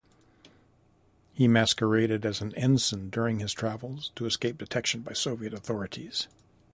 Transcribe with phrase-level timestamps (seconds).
[1.31, 6.27] He masqueraded as an ensign during his travels to escape detection by Soviet authorities.